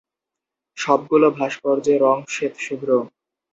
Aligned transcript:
সবগুলো 0.77 1.27
ভাস্কর্যের 1.37 1.99
রং 2.01 2.17
শ্বেত 2.29 2.53
শুভ্র। 2.59 2.89